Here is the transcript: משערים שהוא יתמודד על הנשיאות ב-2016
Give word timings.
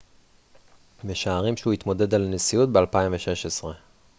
משערים 1.03 1.57
שהוא 1.57 1.73
יתמודד 1.73 2.13
על 2.13 2.23
הנשיאות 2.25 2.69
ב-2016 2.71 3.63